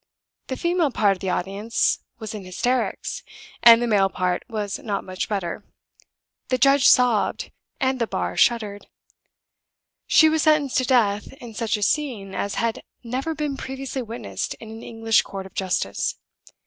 [0.47, 3.21] The female part of the audience was in hysterics;
[3.61, 5.63] and the male part was not much better.
[6.47, 8.87] The judge sobbed, and the bar shuddered.
[10.07, 14.55] She was sentenced to death in such a scene as had never been previously witnessed
[14.55, 16.15] in an English court of justice.